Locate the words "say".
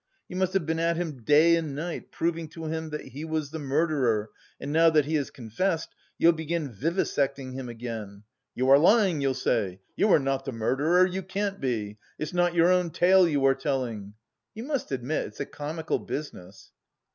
9.35-9.79